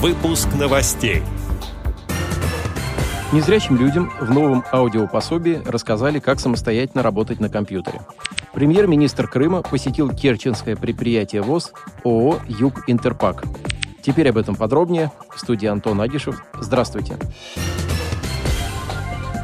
[0.00, 1.24] Выпуск новостей.
[3.32, 8.02] Незрячим людям в новом аудиопособии рассказали, как самостоятельно работать на компьютере.
[8.54, 11.72] Премьер-министр Крыма посетил керченское предприятие ВОЗ
[12.04, 13.42] ООО «Юг Интерпак».
[14.00, 15.10] Теперь об этом подробнее.
[15.34, 16.44] В студии Антон Агишев.
[16.60, 17.16] Здравствуйте.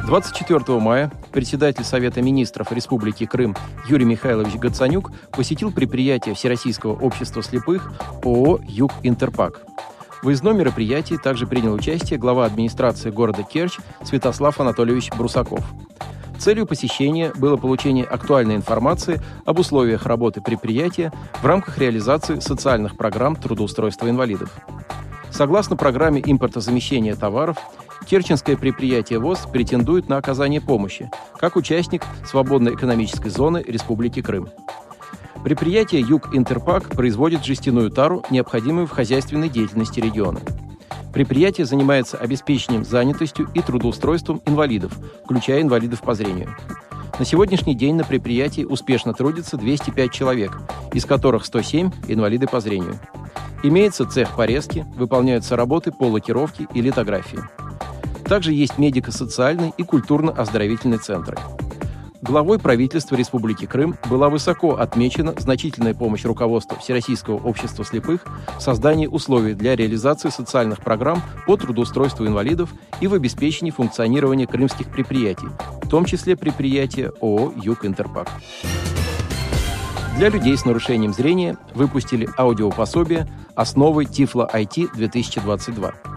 [0.07, 3.57] 24 мая председатель Совета министров Республики Крым
[3.89, 7.91] Юрий Михайлович Гацанюк посетил предприятие Всероссийского общества слепых
[8.23, 9.65] ООО «Юг Интерпак».
[10.25, 15.63] Выездном мероприятии также принял участие глава администрации города Керчь Святослав Анатольевич Брусаков.
[16.39, 23.35] Целью посещения было получение актуальной информации об условиях работы предприятия в рамках реализации социальных программ
[23.35, 24.51] трудоустройства инвалидов.
[25.29, 27.57] Согласно программе импортозамещения товаров,
[28.07, 34.49] Керченское предприятие ВОЗ претендует на оказание помощи, как участник свободной экономической зоны Республики Крым.
[35.45, 40.39] Предприятие «Юг Интерпак» производит жестяную тару, необходимую в хозяйственной деятельности региона.
[41.13, 46.57] Предприятие занимается обеспечением занятостью и трудоустройством инвалидов, включая инвалидов по зрению.
[47.19, 50.57] На сегодняшний день на предприятии успешно трудится 205 человек,
[50.93, 52.97] из которых 107– инвалиды по зрению.
[53.61, 57.41] Имеется цех порезки, выполняются работы по лакировке и литографии.
[58.23, 61.37] Также есть медико-социальный и культурно-оздоровительный центры–
[62.25, 68.25] главой правительства Республики Крым была высоко отмечена значительная помощь руководства Всероссийского общества слепых
[68.57, 74.91] в создании условий для реализации социальных программ по трудоустройству инвалидов и в обеспечении функционирования крымских
[74.91, 75.47] предприятий,
[75.83, 78.27] в том числе предприятия ООО «Юг Интерпак».
[80.17, 86.14] Для людей с нарушением зрения выпустили аудиопособие «Основы Тифло IT-2022».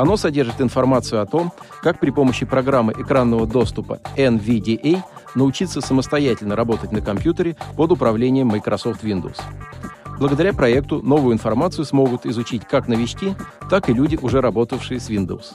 [0.00, 5.02] Оно содержит информацию о том, как при помощи программы экранного доступа NVDA–
[5.34, 9.38] научиться самостоятельно работать на компьютере под управлением Microsoft Windows.
[10.18, 13.34] Благодаря проекту новую информацию смогут изучить как новички,
[13.68, 15.52] так и люди, уже работавшие с Windows.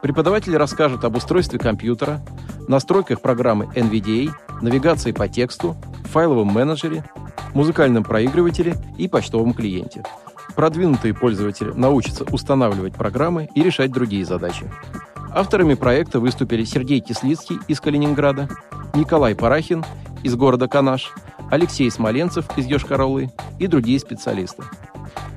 [0.00, 2.22] Преподаватели расскажут об устройстве компьютера,
[2.68, 4.30] настройках программы NVDA,
[4.62, 7.04] навигации по тексту, файловом менеджере,
[7.52, 10.02] музыкальном проигрывателе и почтовом клиенте.
[10.56, 14.70] Продвинутые пользователи научатся устанавливать программы и решать другие задачи.
[15.30, 18.48] Авторами проекта выступили Сергей Кислицкий из Калининграда,
[18.94, 19.84] Николай Парахин
[20.22, 21.12] из города Канаш,
[21.50, 24.64] Алексей Смоленцев из Йошкар-Олы и другие специалисты.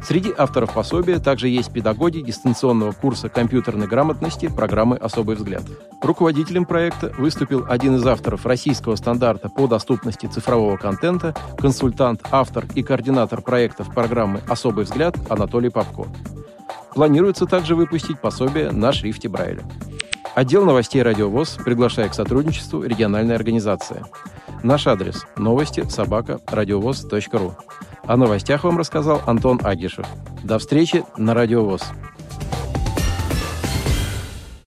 [0.02, 5.64] Среди авторов пособия также есть педагоги дистанционного курса компьютерной грамотности программы «Особый взгляд».
[6.02, 12.82] Руководителем проекта выступил один из авторов российского стандарта по доступности цифрового контента, консультант, автор и
[12.82, 16.08] координатор проектов программы «Особый взгляд» Анатолий Попко.
[16.94, 19.64] Планируется также выпустить пособие на шрифте Брайля.
[20.34, 24.04] Отдел новостей «Радиовоз» приглашает к сотрудничеству региональной организации.
[24.64, 27.56] Наш адрес– новости собака радиовоз.ру.
[28.10, 30.08] О новостях вам рассказал Антон Агишев.
[30.44, 31.84] До встречи на «Радиовоз».